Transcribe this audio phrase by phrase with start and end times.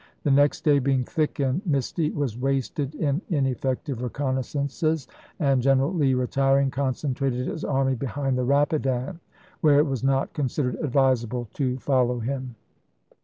[0.23, 5.05] The next day, being thick and misty, was wasted in ineffective reconnais sances,
[5.39, 9.19] and General Lee, retiring, concentrated his army behind the Rapidan,
[9.59, 12.55] where it was not considered advisable to follow him.